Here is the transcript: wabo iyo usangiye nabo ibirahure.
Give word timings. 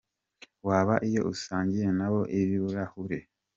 wabo 0.67 0.93
iyo 1.07 1.21
usangiye 1.33 1.87
nabo 1.97 2.19
ibirahure. 2.39 3.19